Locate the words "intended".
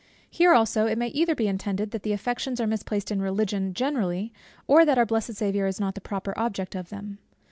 1.47-1.91